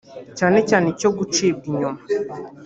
cyane 0.37 0.57
cyane 0.69 0.85
icyo 0.93 1.09
gucibwa 1.17 1.65
inyuma 1.71 1.99